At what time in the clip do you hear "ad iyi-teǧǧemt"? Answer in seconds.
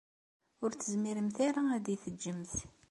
1.75-2.53